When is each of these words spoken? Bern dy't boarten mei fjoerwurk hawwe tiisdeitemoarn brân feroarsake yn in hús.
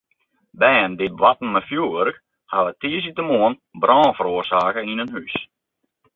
Bern 0.59 0.91
dy't 0.97 1.17
boarten 1.19 1.49
mei 1.53 1.65
fjoerwurk 1.67 2.17
hawwe 2.51 2.71
tiisdeitemoarn 2.79 3.55
brân 3.81 4.15
feroarsake 4.17 4.81
yn 4.91 5.03
in 5.03 5.13
hús. 5.15 5.35